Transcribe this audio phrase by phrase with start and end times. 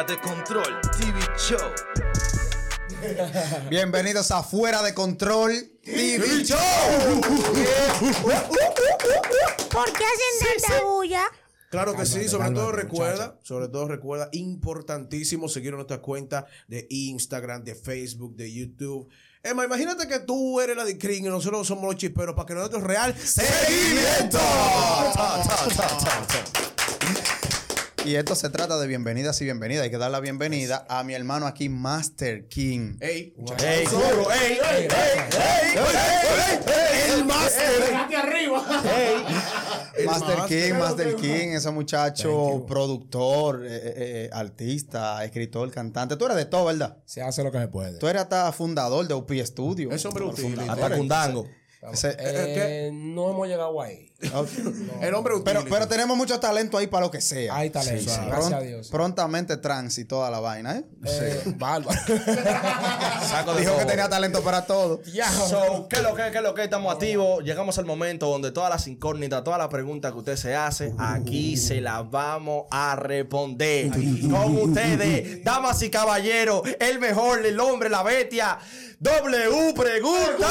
[0.00, 1.58] Fuera de Control TV Show.
[3.68, 6.58] Bienvenidos a Fuera de Control TV Show.
[9.70, 11.24] ¿Por qué hacen tanta bulla?
[11.70, 12.82] Claro que sí, sobre cálmate, todo muchacha.
[12.82, 19.06] recuerda, sobre todo recuerda, importantísimo seguir nuestra cuenta de Instagram, de Facebook, de YouTube.
[19.42, 22.54] Emma, imagínate que tú eres la de Cring y nosotros somos los chisperos para que
[22.54, 24.38] nosotros real ¡Seguimiento!
[28.04, 29.84] Y esto se trata de bienvenidas y bienvenidas.
[29.84, 32.96] Hay que dar la bienvenida a mi hermano aquí, Master King.
[32.98, 34.26] Ey, ¡Ey, duro!
[34.32, 35.78] ¡Ey, ey, ey!
[37.12, 37.66] el máster.
[39.96, 40.48] El Master máster.
[40.48, 46.16] King, Master King, ese muchacho productor, eh, eh, eh, artista, escritor, cantante.
[46.16, 46.96] Tú eres de todo, ¿verdad?
[47.04, 47.98] Se hace lo que se puede.
[47.98, 49.90] Tú eres hasta fundador de UP Studio.
[49.90, 50.58] Ese hombre útil.
[50.68, 51.46] Hasta Cundango.
[51.92, 54.06] Ese- Eh, no hemos llegado ahí.
[55.00, 55.44] El hombre útil.
[55.46, 57.56] pero, pero tenemos mucho talento ahí para lo que sea.
[57.56, 58.20] Hay talento, Sí, sí.
[58.26, 58.88] gracias Pront- a Dios.
[58.88, 60.84] Prontamente trans y toda la vaina, ¿eh?
[61.06, 61.98] Eh, bárbaro.
[63.30, 65.00] Saco de Dijo que tenía talento para todo.
[65.04, 65.30] Ya.
[65.32, 67.42] So, ¿qué es lo que, qué es lo que estamos activos?
[67.44, 71.56] Llegamos al momento donde todas las incógnitas, todas las preguntas que usted se hace, aquí
[71.56, 73.90] se las vamos a responder.
[73.90, 78.58] Con ustedes, damas y caballeros, el mejor, el hombre, la bestia.
[78.98, 80.46] W Pregunta.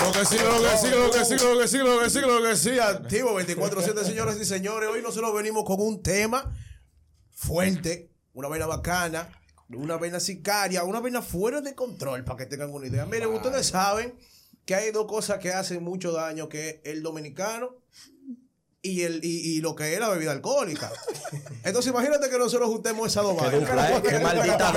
[0.00, 2.20] Lo que sí, lo que sí, lo que sí, lo que sí, lo que sí,
[2.20, 2.78] lo que sí.
[2.78, 4.88] Activo 24-7, señoras y señores.
[4.88, 6.54] Hoy nosotros venimos con un tema
[7.32, 9.28] fuerte, una vaina bacana,
[9.68, 13.04] una vaina sicaria, una vaina fuera de control, para que tengan una idea.
[13.06, 14.14] Miren, ustedes saben
[14.64, 17.76] que hay dos cosas que hacen mucho daño, que es el dominicano
[18.86, 20.90] y, el, y, y lo que es la bebida alcohólica.
[21.64, 24.02] Entonces imagínate que nosotros juntemos esas dos Qué vainas.
[24.02, 24.72] Qué maldita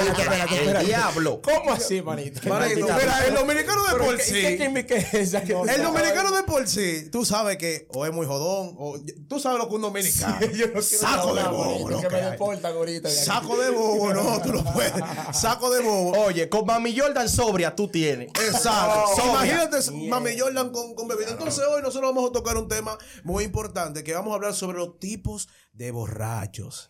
[0.80, 1.42] El diablo.
[1.44, 2.42] ¿Cómo así, manito?
[2.44, 4.34] Mira, el dominicano de por ¿qué- sí.
[4.42, 5.44] ¿Qué química es esa?
[5.44, 8.98] que no El dominicano de por sí, tú sabes que o es muy jodón, o
[9.28, 10.40] tú sabes lo que un dominicano.
[10.40, 12.22] Yo no quiero saco de bobo, lo que me
[12.68, 13.10] ahorita.
[13.10, 14.94] Saco de bobo, no, tú no puedes.
[15.34, 16.12] Saco de bobo.
[16.24, 18.30] Oye, con Mami Jordan sobria tú tienes.
[18.30, 19.22] Exacto.
[19.28, 21.30] Imagínate Mami Jordan con bebida.
[21.30, 24.78] Entonces hoy nosotros vamos a tocar un tema muy importante que vamos a hablar sobre
[24.78, 26.90] los tipos de borrachos.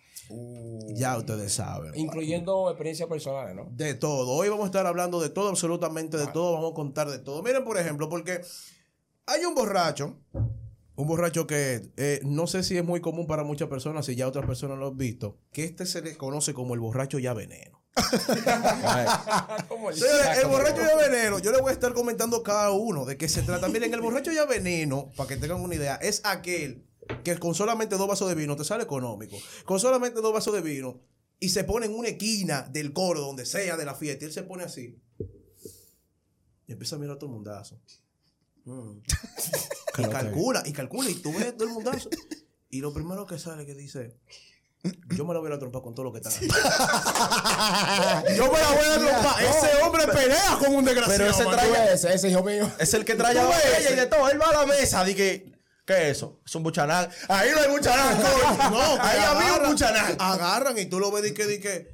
[0.89, 1.95] Ya ustedes saben.
[1.95, 3.67] Incluyendo experiencias personales, ¿no?
[3.71, 4.31] De todo.
[4.31, 6.53] Hoy vamos a estar hablando de todo, absolutamente de todo.
[6.53, 7.41] Vamos a contar de todo.
[7.41, 8.41] Miren, por ejemplo, porque
[9.25, 10.19] hay un borracho,
[10.95, 14.27] un borracho que eh, no sé si es muy común para muchas personas, si ya
[14.27, 17.79] otras personas lo han visto, que este se le conoce como el borracho ya veneno.
[19.67, 23.03] Como el Señores, el borracho ya veneno, yo le voy a estar comentando cada uno
[23.03, 23.67] de qué se trata.
[23.67, 26.88] Miren, el borracho ya veneno, para que tengan una idea, es aquel
[27.23, 29.37] que con solamente dos vasos de vino te sale económico.
[29.65, 30.99] Con solamente dos vasos de vino
[31.39, 34.33] y se pone en una esquina del coro, donde sea de la fiesta, y él
[34.33, 34.99] se pone así.
[36.67, 37.79] Y empieza a mirar a todo el mundazo.
[38.65, 38.97] Mm.
[39.97, 42.09] y calcula, y calcula, y tú ves todo el mundazo.
[42.69, 44.17] Y lo primero que sale que dice,
[45.15, 46.47] yo me la voy a trompar con todo lo que aquí.
[48.37, 49.43] yo me la voy a trompar.
[49.43, 51.17] Ese hombre pelea como un desgraciado.
[51.17, 52.69] Pero ese trae- Ese, ese hijo mío.
[52.79, 54.29] Es el que trae a la botella y de todo.
[54.29, 55.03] Él va a la mesa.
[55.03, 55.48] Dije,
[55.93, 56.39] ¿qué es eso?
[56.45, 57.09] Es un buchanán.
[57.27, 58.15] Ahí no hay buchanán.
[58.17, 58.69] coño.
[58.71, 60.15] No, ahí había un agarran- buchanán.
[60.19, 61.93] Agarran y tú lo ves y que, di que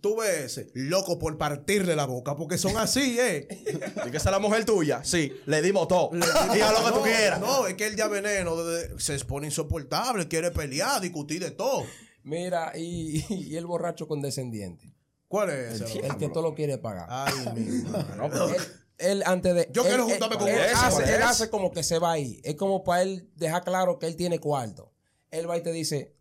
[0.00, 3.46] tú ves ese, loco por partirle la boca, porque son así, ¿eh?
[4.06, 5.02] ¿Y que esa es la mujer tuya?
[5.04, 6.10] Sí, le dimos todo.
[6.52, 7.40] Diga lo que tú No, quieras.
[7.40, 8.56] No, es que él ya veneno
[8.98, 11.84] se expone insoportable, quiere pelear, discutir de todo.
[12.24, 14.94] Mira, y, y el borracho condescendiente.
[15.28, 15.98] ¿Cuál es ese?
[16.00, 17.06] El que todo lo quiere pagar.
[17.10, 18.56] Ay, mi madre.
[18.56, 18.62] Él,
[18.98, 19.68] él antes de.
[19.72, 22.12] Yo él- quiero él- juntarme con él hace, ¿cuál él hace como que se va
[22.12, 22.40] ahí.
[22.44, 24.92] Es como para él dejar claro que él tiene cuarto.
[25.30, 26.14] Él va y te dice: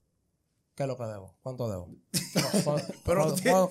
[0.77, 1.33] ¿Qué es lo que debo?
[1.41, 1.89] ¿Cuánto debo?
[2.63, 3.21] ¿Cuánto, Pero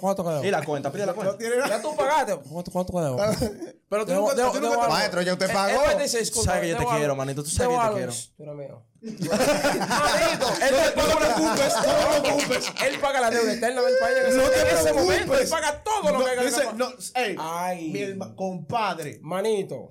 [0.00, 0.44] cuánto, que debo?
[0.44, 1.38] Y la cuenta, pide la No cuenta.
[1.38, 1.68] tiene nada.
[1.68, 2.34] Ya tú pagaste.
[2.50, 3.16] ¿Cuánto, cuánto que debo?
[3.88, 4.94] Pero tú Debo- nunca, debo- tú debo nunca- algo.
[4.96, 5.68] Maestro, ya usted pagó.
[5.70, 7.14] él va y dice, "Disculpa, Sabes que yo te quiero, algo".
[7.16, 8.12] manito, tú sabes que yo te quiero.
[8.36, 8.82] Tú eres mío.
[9.46, 12.72] Manito, él te paga No te preocupes, no te preocupes.
[12.84, 14.16] Él paga la deuda eterna del país.
[14.34, 15.40] No te en ese momento, preocupes.
[15.42, 16.74] él paga todo lo que hay que dice, pagar.
[16.74, 17.90] no, ey, Ay.
[17.92, 19.88] mi herma- compadre, Manito,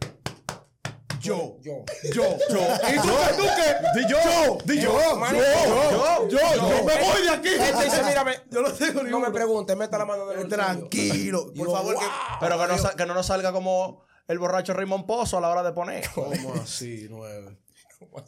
[1.26, 1.86] yo, yo.
[2.14, 2.58] yo, yo.
[2.90, 3.34] ¿Y tú, qué?
[3.38, 4.00] tú qué?
[4.00, 5.00] Di yo, di yo,
[5.32, 7.50] yo, Yo, yo me voy de aquí.
[7.50, 10.40] Él te dice, mírame, Yo no tengo ni no me preguntes, meta la mano en
[10.40, 10.48] el.
[10.48, 11.96] Tranquilo, por yo, favor.
[12.40, 15.50] Pero que no, sa- que no nos salga como el borracho Raymond Pozo a la
[15.50, 16.04] hora de poner.
[16.14, 17.58] ¿Cómo así, nueve?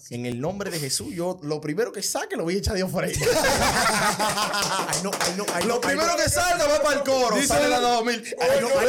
[0.09, 2.91] En el nombre de Jesús, yo lo primero que saque lo voy a echar Dios
[2.91, 3.13] por ahí.
[3.15, 7.35] Ay, no, ay, no, ay, no, Lo primero que salga va para el coro.
[7.35, 8.15] Dice Sale la 2000.
[8.39, 8.87] Ay, no, ay,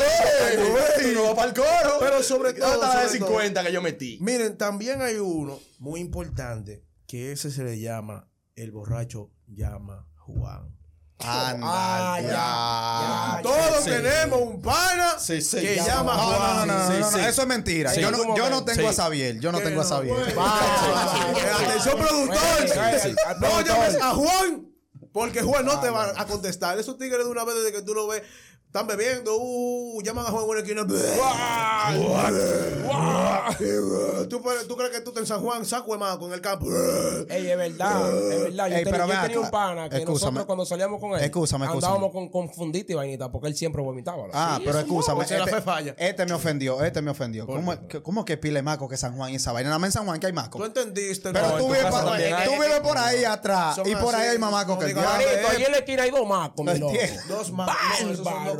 [1.22, 1.96] vas para el coro.
[2.00, 3.28] Pero sobre todo, Hasta la de sobre todo.
[3.28, 4.18] 50 que yo metí.
[4.20, 10.76] Miren, también hay uno muy importante que ese se le llama el borracho llama Juan.
[11.20, 12.28] Anda, Ah, ya.
[12.28, 13.42] ya, ya.
[13.42, 13.90] Todos sí.
[13.90, 15.84] tenemos un pana Sí, sí, que ya.
[15.86, 16.68] llama No, no, Juan.
[16.68, 17.24] no, no, Sí, no, no, sí.
[17.24, 17.90] eso es mentira.
[17.92, 18.00] Sí.
[18.00, 18.86] Yo, no, yo no tengo Sí.
[18.86, 20.16] a Xavier, yo no tengo a no, Xavier.
[20.16, 23.40] Atención, productor.
[23.40, 24.64] No llames a Juan
[25.12, 26.78] Porque Juan no te va a contestar.
[26.78, 28.22] Esos tigres de una vez desde que tú lo ves,
[28.68, 30.86] están bebiendo, uh, llaman a Juan en una esquina.
[34.28, 36.66] ¿Tú, tú crees que tú estás en San Juan, saco de maco en el campo?
[37.30, 38.68] Ey, es verdad, es verdad.
[38.68, 40.20] Yo, Ey, tenía, pero yo ven tenía un pana que Excúsame.
[40.32, 41.86] nosotros cuando salíamos con él Excúsame, excúsame.
[41.94, 44.24] andábamos con, con fundita y vainita porque él siempre vomitaba.
[44.26, 44.32] ¿no?
[44.34, 45.24] Ah, Sí, pero escúchame.
[45.24, 45.94] Este, falla.
[45.98, 47.46] este me ofendió, este me ofendió.
[47.46, 49.70] ¿Cómo, que- ¿Cómo que pile maco que San Juan y esa vaina?
[49.70, 50.58] Nada más en San Juan que hay maco.
[50.58, 51.32] ¿Tú entendiste?
[51.32, 51.56] Pero no?
[51.56, 54.94] tú, vives por, tú vives por ahí atrás y por ahí hay mamacos que el
[54.94, 55.10] diablo.
[55.50, 56.94] Ahí en la esquina hay dos macos, mi No loco.
[57.28, 57.68] Dos más.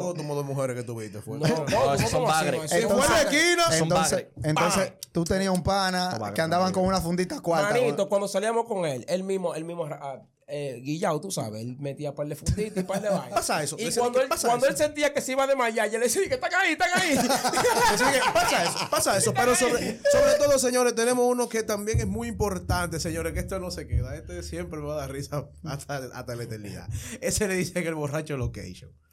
[0.09, 0.15] Son Bárbaro.
[0.15, 1.21] dos como dos mujeres que tuviste.
[1.21, 1.39] Fue.
[1.39, 2.71] No, no, No, esos ¿cómo son bagres.
[2.71, 6.67] Si fue es- esquina, Son Entonces, entonces tú tenías un pana Son bagres que andaban
[6.69, 6.85] también.
[6.85, 7.71] con una fundita cuarta.
[7.75, 11.77] Manito, cuando salíamos con él, él mismo, él mismo, ah, eh, guillao, tú sabes, él
[11.79, 13.35] metía par de fundita y par de vaina.
[13.37, 14.73] Pasa eso, Y cuando, él, pasa cuando eso.
[14.73, 17.17] él sentía que se iba a desmayar, yo le decía que están ahí, están ahí.
[17.19, 19.35] Que pasa eso, pasa eso.
[19.35, 23.59] Pero sobre, sobre todo, señores, tenemos uno que también es muy importante, señores, que esto
[23.59, 24.17] no se queda.
[24.17, 26.89] Este siempre me va a dar risa hasta, hasta la eternidad.
[27.21, 28.91] Ese le dicen el borracho location.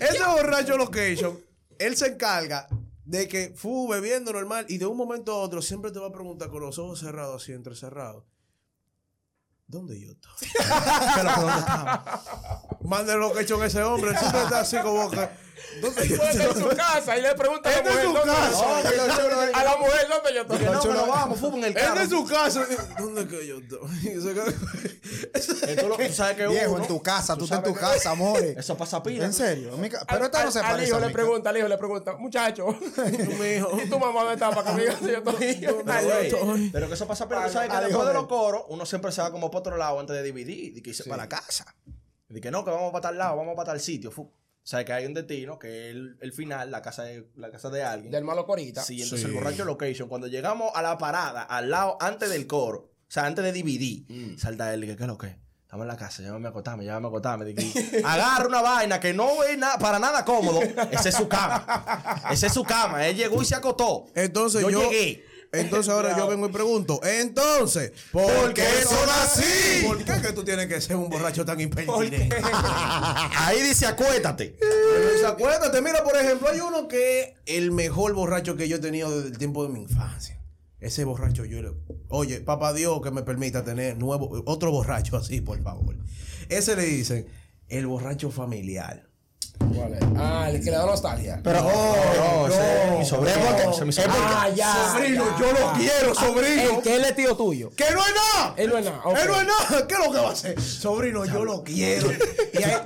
[0.00, 1.38] Ese borracho location,
[1.78, 2.68] él se encarga
[3.04, 6.12] de que fu bebiendo normal y de un momento a otro siempre te va a
[6.12, 8.24] preguntar con los ojos cerrados, así entrecerrados.
[9.68, 10.48] ¿Dónde yo estoy?
[10.48, 12.00] ¿Qué es lo que dónde estamos?
[12.82, 14.10] Mande location ese hombre.
[14.12, 15.28] Él siempre está así como que.
[15.80, 18.32] ¿Dónde yo estar en su casa y le pregunta a la es mujer, su ¿dónde
[18.32, 18.50] casa.
[18.50, 18.96] yo estoy?
[18.96, 20.58] No, pero chulo, A la mujer, ¿dónde yo estoy?
[20.58, 22.00] Que no, que no vamos, fútbol en el carro.
[22.00, 22.66] de su casa.
[22.98, 23.80] ¿Dónde que yo estoy?
[25.88, 28.10] Lo- tú sabes que Viejo, uno- en tu casa, tú estás en tu que- casa,
[28.10, 28.56] amores.
[28.56, 29.24] Eso pasa pila.
[29.24, 29.74] En serio.
[29.74, 31.50] en mi ca- Al- Pero esto no al- se Al parece hijo a le pregunta,
[31.50, 32.66] al hijo le pregunta, muchacho.
[33.84, 36.70] ¿y tu mamá dónde está para que me yo estoy?
[36.72, 38.62] Pero, que eso pasa, pero tú sabes que al hijo después de de los coros,
[38.68, 40.76] uno siempre se va como para otro lado antes de dividir.
[40.76, 41.74] Y que irse para la casa.
[42.28, 44.10] Y que no, que vamos para tal lado, vamos para tal sitio.
[44.10, 44.22] Fu.
[44.22, 47.52] O sea, que hay un destino, que es el, el final, la casa de, la
[47.52, 48.10] casa de alguien.
[48.10, 48.82] Del malo corita.
[48.82, 52.90] Sí, entonces el borracho location, cuando llegamos a la parada, al lado, antes del coro,
[53.08, 54.06] o sea, antes de dividir,
[54.38, 55.36] salta él y que, ¿qué es lo que?
[55.62, 57.44] Estamos en la casa, llévame a acostarme, llévame a acostarme.
[57.44, 60.60] Dije, agarra una vaina que no es nada, para nada cómodo.
[60.62, 62.22] Esa es su cama.
[62.30, 63.06] Esa es su cama.
[63.06, 64.06] Él llegó y se acotó.
[64.14, 65.24] Entonces yo, Yo llegué.
[65.52, 69.84] Entonces ahora yo vengo y pregunto, entonces, ¿por, qué son así?
[69.86, 72.28] ¿Por qué que tú tienes que ser un borracho tan impertinente?
[73.36, 74.56] Ahí dice, acuéstate.
[74.58, 78.80] Pues acuérdate, mira, por ejemplo, hay uno que es el mejor borracho que yo he
[78.80, 80.35] tenido desde el tiempo de mi infancia.
[80.80, 81.72] Ese borracho yo le...
[82.08, 85.96] Oye, papá Dios que me permita tener nuevo, otro borracho así, por favor.
[86.48, 87.26] Ese le dicen
[87.68, 89.05] el borracho familiar.
[89.58, 90.00] ¿Cuál es?
[90.18, 91.40] Ah, el que le da nostalgia.
[91.42, 93.36] Pero, No, oh, ese es mi sobrino.
[93.36, 93.56] no.
[93.70, 94.14] ese es mi Es sobrino.
[94.18, 94.92] Ah, ya.
[94.92, 95.38] Sobrino, ya.
[95.38, 96.76] yo lo quiero, sobrino.
[96.76, 97.70] El que él es tío tuyo.
[97.76, 98.54] ¡Que no es nada!
[98.56, 99.00] Él no es nada.
[99.04, 99.16] ok.
[99.18, 99.86] Él no es nada.
[99.88, 100.60] ¿Qué es lo que va a hacer?
[100.60, 102.08] Sobrino, yo lo quiero.
[102.10, 102.82] Y, hay-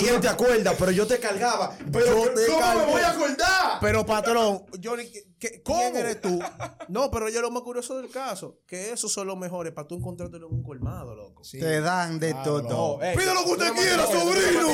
[0.00, 1.76] y- Y no te acuerdas, pero yo te cargaba.
[1.92, 2.86] Pero Yo te ¿cómo cargo.
[2.86, 3.78] me voy a acordar?
[3.80, 6.40] Pero patrón, Johnny, ¿qué- qué- ¿quién eres tú?
[6.88, 9.96] No, pero yo lo más curioso del caso, que esos son los mejores para tú
[9.96, 11.44] encontrártelo en un colmado, loco.
[11.44, 11.58] Sí.
[11.60, 12.62] Te dan de todo.
[12.98, 14.68] No, eh, Pide lo que usted no quiera, no sobrino.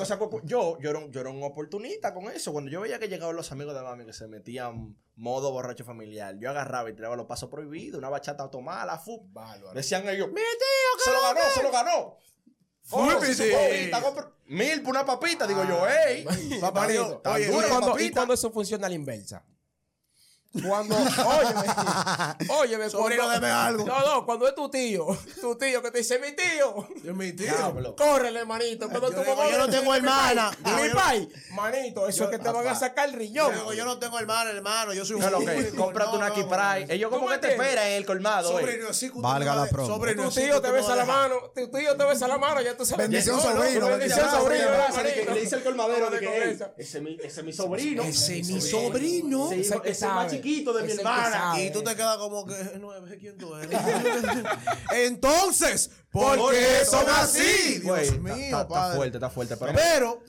[0.00, 2.52] Que Yo, yo, yo era, un, yo era un oportunista con eso.
[2.52, 6.36] Cuando yo veía que llegaban los amigos de mami que se metían modo borracho familiar,
[6.38, 9.26] yo agarraba y tiraba los pasos prohibidos, una bachata tomada, la fu.
[9.32, 9.72] Bárbaro.
[9.74, 12.16] Decían ellos, mi tío, se lo ganó, se lo ganó.
[12.82, 13.50] Fue, Oh, sí.
[14.02, 16.24] compra- Mil por una papita, digo yo, ey.
[16.60, 19.44] Papá Manito, Dios, tan oye, ¿y cuando, y cuando eso funciona a la inversa?
[20.50, 23.84] Cuando, óyeme, óyeme, Sobrino, cuando, deme algo.
[23.84, 25.06] No, no, cuando es tu tío,
[25.42, 27.46] tu tío que te dice, mi tío, Es mi tío.
[27.54, 27.94] Diablo.
[27.94, 28.88] córrele, manito.
[28.88, 30.50] Cuando Yo tu digo, mamá yo no tengo mi hermana.
[30.62, 33.52] pai, Yo- Mi yo- pai, manito, eso es que te van a sacar el riñón.
[33.52, 35.56] Yo, digo, yo no tengo hermano, hermano, yo soy un ¿Qué es lo que?
[35.56, 35.76] único.
[35.84, 36.86] Cómprate No, una Kipray.
[36.86, 36.92] no.
[36.94, 39.86] Ellos como ¿Tú que te esperan en el colmado, usted Valga la promo.
[39.86, 42.86] Sobrino, Tu tío te besa la mano, tu tío te besa la mano, ya tú
[42.86, 43.06] sabes.
[43.08, 45.34] Bendición, No, no, sobrino, Bendición, sobrino.
[45.34, 46.64] Le dice el colmadero que convenza.
[46.66, 48.02] "Ey, ese es mi- ese es mi sobrino.
[48.02, 49.52] Ese es mi sobrino.
[49.52, 51.54] Ese es el chiquito de mi hermana.
[51.60, 53.78] Y tú te quedas como que no sé quién tú eres.
[54.92, 57.80] Entonces, ¿por Porque qué son así?
[57.80, 59.56] Dios mío, está, fuerte, está fuerte.
[59.74, 60.22] Pero,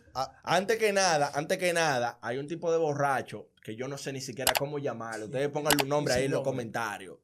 [0.44, 4.12] antes que nada, antes que nada, hay un tipo de borracho que yo no sé
[4.14, 5.26] ni siquiera cómo llamarlo.
[5.26, 7.18] Ustedes pónganle un nombre ahí en los comentarios.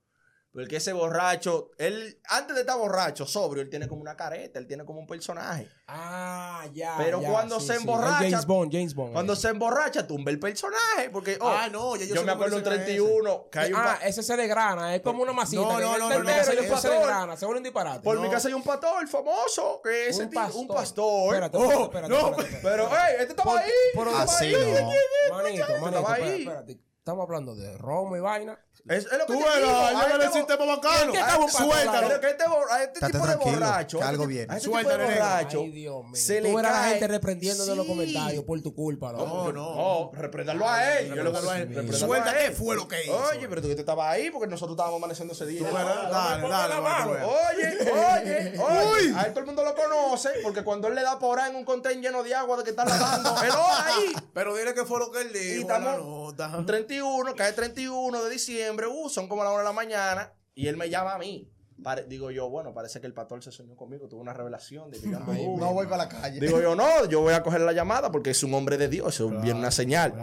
[0.56, 4.68] Porque ese borracho, él, antes de estar borracho, sobrio, él tiene como una careta, él
[4.68, 5.68] tiene como un personaje.
[5.86, 6.96] Ah, ya.
[6.98, 7.80] Pero ya, cuando sí, se sí.
[7.84, 9.12] emborracha- James Bond, James Bond.
[9.12, 9.36] Cuando eh.
[9.36, 11.10] se emborracha, tumba el personaje.
[11.12, 12.86] Porque, oh, Ah, no, ya yo yo me acuerdo un dicen a ese.
[12.86, 15.62] 31 que hay un ah, ese se desgrana, es como una masita.
[15.62, 16.92] No, no, no, no, no, se pastor.
[16.92, 18.00] desgrana, se vuelve un disparate.
[18.00, 20.62] Por mi casa hay un pastor famoso, que es un pastor.
[20.62, 21.34] un pastor.
[21.36, 22.60] Espérate, Oh, espérate, no, espérate, espérate.
[22.64, 23.72] pero, hey, este estaba ahí.
[23.94, 25.36] Pero- este Así no.
[25.36, 26.42] Manito, manito, espérate, ahí.
[26.44, 26.80] espérate.
[27.06, 28.58] Estamos hablando de romo y vaina.
[28.90, 31.12] Es, es lo que Tú te digo, a el este bo- sistema bacano.
[31.12, 32.08] ¿Qué estamos para Suéltalo.
[32.08, 34.54] Pero que este, bo- a este tipo de tranquilo, borracho, que a este algo viene.
[34.54, 36.16] a este Suéltalo, tipo de borracho, Ay, Dios mío.
[36.16, 37.92] se le Tú verás a la cae- gente reprendiendo en los Sí.
[37.92, 39.26] comentarios por tu culpa, loco.
[39.26, 39.76] No, no.
[39.76, 41.08] No, reprenderlo a él.
[41.08, 41.24] Yo voy a
[41.58, 41.94] Repréndalo él.
[41.96, 43.16] Suelta qué fue lo que hizo.
[43.32, 45.68] Oye, pero tú que te estabas ahí porque nosotros estábamos amaneciendo ese día.
[45.72, 46.74] Dale, dale,
[47.06, 47.28] que veas.
[47.28, 47.55] Oye,
[47.92, 49.14] oye, oye.
[49.16, 51.58] A él todo el mundo lo conoce porque cuando él le da por ahí en
[51.58, 54.14] un contenedor lleno de agua de que está lavando, él ahí.
[54.34, 55.68] Pero dile qué fue lo que él Y dijo.
[55.68, 56.58] la estamos nota.
[56.58, 60.68] un 31, cae 31 de diciembre, uh, son como las 1 de la mañana, y
[60.68, 61.50] él me llama a mí.
[61.84, 65.00] Pare- digo yo, bueno, parece que el pastor se soñó conmigo, tuvo una revelación de
[65.00, 65.58] que yo ando duro.
[65.66, 66.40] No voy para la calle.
[66.40, 69.14] Digo yo, no, yo voy a coger la llamada porque es un hombre de Dios,
[69.14, 70.14] eso viene una señal.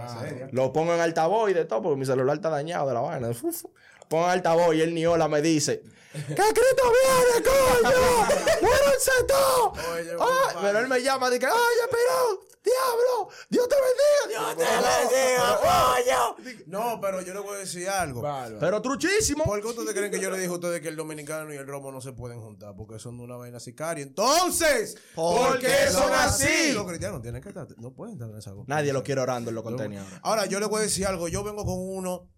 [0.52, 3.28] Lo pongo en altavoz y de todo, porque mi celular está dañado de la vaina.
[3.30, 3.64] Uf,
[4.08, 5.82] Pongo en altavoz y él ni hola me dice,
[6.12, 8.26] ¡Que Cristo viene, coño!
[8.62, 9.78] ¡Muéranse todos!
[10.18, 10.58] Compadre.
[10.60, 12.40] pero él me llama y dice, ¡Oye, pero!
[12.64, 13.28] ¡Diablo!
[13.50, 14.54] ¡Dios te bendiga!
[14.54, 15.60] ¡Dios te bendiga,
[16.36, 16.62] coño!
[16.66, 18.22] No, pero yo le voy a decir algo.
[18.22, 18.58] Bárbaro.
[18.60, 19.44] Pero truchísimo.
[19.44, 21.66] ¿Por qué ustedes creen que yo le dije a ustedes que el dominicano y el
[21.66, 22.74] romo no se pueden juntar?
[22.76, 24.02] Porque son de una vaina sicaria.
[24.02, 26.72] Entonces, ¿Por qué son así?
[26.72, 28.64] Los cristianos tienen que estar, no pueden estar en esa cosa.
[28.68, 30.06] Nadie lo quiere orando en los contenidos.
[30.22, 31.28] Ahora, yo le voy a decir algo.
[31.28, 32.30] Yo vengo con uno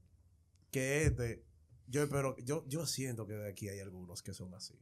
[0.71, 1.45] que este.
[1.87, 4.75] Yo espero, yo, yo siento que de aquí hay algunos que son así.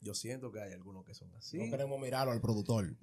[0.00, 1.58] Yo siento que hay algunos que son así.
[1.58, 2.94] No queremos mirarlo al productor.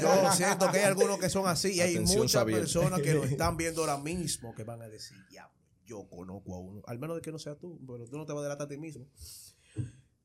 [0.00, 2.60] yo siento que hay algunos que son así y hay muchas Xavier.
[2.60, 6.60] personas que lo están viendo ahora mismo que van a decir, diablo, yo conozco a
[6.60, 6.82] uno.
[6.86, 8.68] Al menos de que no sea tú, pero tú no te vas a delatar a
[8.68, 9.06] ti mismo.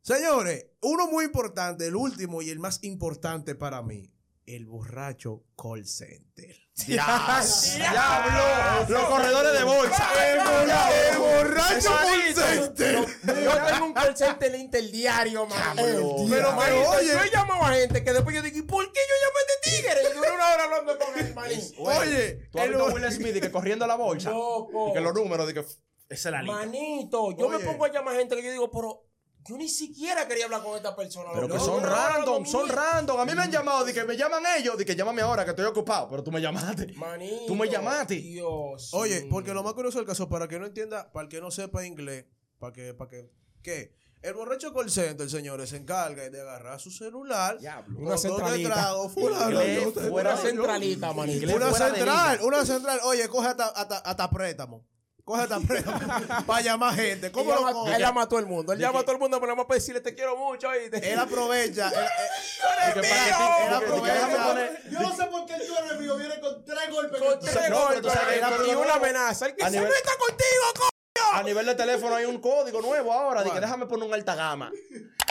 [0.01, 4.11] Señores, uno muy importante, el último y el más importante para mí,
[4.45, 6.55] el borracho call center.
[6.85, 8.85] ¡Diablo!
[8.89, 10.07] Los corredores de bolsa.
[10.29, 13.04] El borracho call center.
[13.25, 15.75] Yo tengo un call center interdiario, man.
[15.75, 16.15] Diablo.
[16.29, 18.99] Pero, pero, oye, yo he llamado a gente que después yo digo, ¿y por qué
[18.99, 20.09] yo llamé a este tigre?
[20.11, 21.81] Y duré una hora hablando con el manito.
[21.81, 24.31] oye, ¿Tú has el visto a Will Smith y que corriendo la bolsa?
[24.31, 24.89] Loco.
[24.89, 26.57] Y que los números de que esa es la lista.
[26.57, 27.57] Manito, yo Oye.
[27.57, 29.05] me pongo a llamar a gente que yo digo, pero
[29.47, 31.29] yo ni siquiera quería hablar con esta persona.
[31.33, 33.19] Pero que son random, son random.
[33.19, 35.51] A mí me han llamado de que me llaman ellos, de que llámame ahora que
[35.51, 36.93] estoy ocupado, pero tú me llamaste.
[36.93, 37.45] Manito.
[37.47, 38.15] Tú me llamaste.
[38.15, 38.91] Dios.
[38.93, 41.51] Oye, porque lo más curioso del caso, para que no entienda, para el que no
[41.51, 42.25] sepa inglés,
[42.59, 43.29] para que, para que,
[43.61, 43.95] ¿qué?
[44.21, 47.99] El borracho call center, señores, se encarga de agarrar su celular, Diablo.
[47.99, 48.73] Una centralita.
[48.73, 51.11] trago, fulano, Inglés yo te- fuera Una centralita.
[51.27, 52.99] Inglés Una central, una central.
[53.03, 54.83] Oye, coge hasta, hasta, hasta préstamo.
[55.23, 55.99] Coge hasta préstamo
[56.47, 57.31] para llamar gente.
[57.31, 57.93] ¿Cómo él lo llama, coge?
[57.93, 58.73] él llama a todo el mundo.
[58.73, 60.69] Él llama a todo el mundo, pero nada más para decirle te quiero mucho.
[60.69, 61.13] ¿oíste?
[61.13, 61.89] Él aprovecha.
[61.89, 63.05] él- Y mío!
[63.05, 64.89] Él y y aprovecha.
[64.89, 67.21] Yo no sé por qué el tuyo mío viene con tres golpes.
[67.21, 68.01] Con tres tú golpes
[68.65, 69.45] que y una amenaza.
[69.47, 70.89] El que se meta contigo, co-
[71.35, 73.59] A nivel de teléfono hay un código nuevo ahora, ¿Cuál?
[73.59, 74.71] déjame poner un alta gama.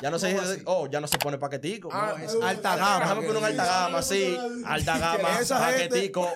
[0.03, 1.89] Ya no se dice, oh, ya no se pone paquetico.
[1.91, 3.01] Ah, no, es alta gama.
[3.01, 4.37] Déjame poner un alta gama, sí.
[4.67, 6.29] Alta gama, paquetico.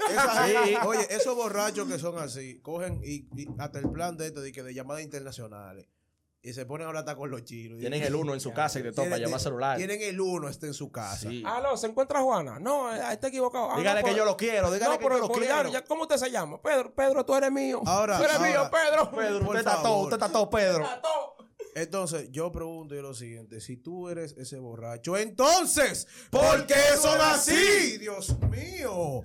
[0.46, 0.74] Sí.
[0.86, 4.52] oye, esos borrachos que son así, cogen y, y hasta el plan de esto de,
[4.52, 5.86] que de llamadas internacionales
[6.40, 7.78] y se ponen ahora hasta con los chinos.
[7.78, 9.76] Tienen el uno en su casa y de todo para Tienen- llamar celular.
[9.76, 11.28] Tienen el uno este en su casa.
[11.28, 11.42] Sí.
[11.44, 12.58] Aló, ¿se encuentra Juana?
[12.60, 13.70] No, eh, está equivocado.
[13.72, 15.68] Ah, Dígale no, que yo lo quiero, dígale No, que pero yo lo por quiero.
[15.70, 16.60] ya, ¿cómo usted se llama?
[16.62, 17.80] Pedro, Pedro, tú eres mío.
[17.86, 19.10] Ahora, tú eres ahora, mío, Pedro.
[19.10, 20.84] Pedro, Por usted está todo, usted está todo, Pedro.
[20.84, 21.36] Está todo.
[21.74, 27.20] Entonces, yo pregunto yo lo siguiente: si tú eres ese borracho, entonces, ¿por qué son
[27.20, 27.98] así?
[27.98, 29.22] Dios mío.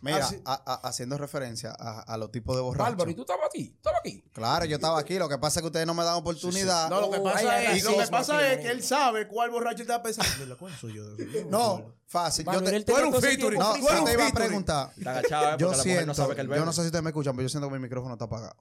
[0.00, 2.90] Mira, Así- a- a- haciendo referencia a, a los tipos de borrachos.
[2.90, 3.72] Bárbaro, ¿y tú estabas aquí?
[3.76, 4.22] ¿Estabas aquí?
[4.32, 5.18] Claro, yo estaba aquí.
[5.18, 6.88] Lo que pasa es que ustedes no me dan oportunidad.
[6.88, 8.62] No, lo que Oh, pasa, es, lo que racismo pasa aquí, es manito.
[8.62, 10.30] que él sabe cuál borracho está pensando.
[10.44, 11.04] Mira, ¿Cuál soy yo?
[11.48, 12.44] No, fácil.
[12.44, 13.58] Yo te, tú eres un featuring.
[13.58, 14.90] no, yo te iba a preguntar.
[14.96, 17.34] Está agachado, eh, Yo siento, no sabe que yo no sé si ustedes me escuchan,
[17.34, 18.56] pero yo siento que mi micrófono está apagado.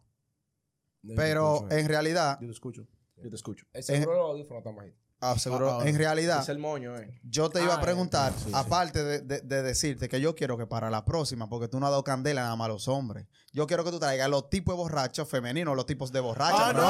[1.15, 2.87] Pero en realidad, Yo te escucho.
[3.17, 3.65] Yo te escucho.
[3.73, 4.97] El seguro de los audífonos está bajito.
[5.19, 7.19] Aseguro, Ah, ah, en realidad, Es el moño, eh.
[7.23, 8.51] yo te iba Ah, a preguntar, sí, sí.
[8.53, 11.87] aparte de, de- de decirte que yo quiero que para la próxima, porque tú no
[11.87, 14.75] has dado candela nada más a los hombres, yo quiero que tú traigas los tipos
[14.75, 16.59] de borrachos femeninos, los tipos de borrachos.
[16.61, 16.81] Ah, pero-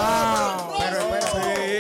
[0.68, 1.28] no, pero espérate.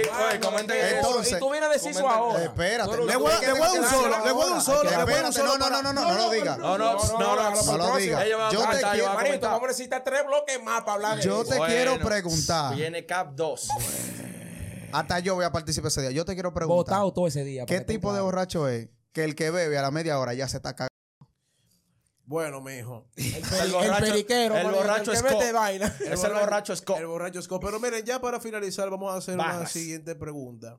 [0.04, 0.96] Sí, oye, comenten eso.
[0.96, 2.44] Entonces, y tú vienes a decir eso ahora.
[2.44, 4.62] Espérate, Le voy a- le voy a dar un solo, le voy a dar un
[4.62, 6.58] solo, espérate, no, no, no, no, no, no lo digas.
[6.58, 8.26] No, no, no, no, no, No lo digas.
[8.52, 9.42] Yo te quiero- comentar.
[9.52, 12.74] vamos a necesitar tres bloques más para hablar de Yo te quiero preguntar.
[12.76, 13.68] Viene Cap 2.
[14.92, 16.12] Hasta yo voy a participar ese día.
[16.12, 16.78] Yo te quiero preguntar.
[16.78, 17.66] Botado todo ese día.
[17.66, 20.58] ¿Qué tipo de borracho es que el que bebe a la media hora ya se
[20.58, 20.88] está cagando?
[22.26, 23.10] Bueno, mijo.
[23.16, 24.56] El, El el borracho- periquero.
[24.58, 25.88] el borracho que es mete co- vaina.
[26.06, 27.00] Es el borracho Scott.
[27.00, 27.62] El borracho Scott.
[27.64, 30.78] Pero miren, ya para finalizar, vamos a hacer una siguiente pregunta.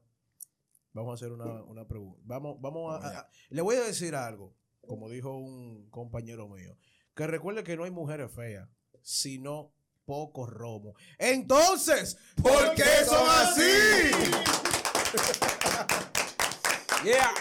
[0.93, 2.21] Vamos a hacer una, una pregunta.
[2.25, 4.55] Vamos, vamos a, a- a- Le voy a decir algo,
[4.87, 6.77] como dijo un compañero mío.
[7.15, 8.69] Que recuerde que no hay mujeres feas,
[9.03, 9.73] sino
[10.09, 10.95] pocos romos.
[11.19, 14.11] Entonces, ¿por qué son así?
[17.05, 17.33] Yeah.